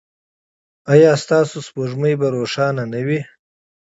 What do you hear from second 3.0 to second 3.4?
وي؟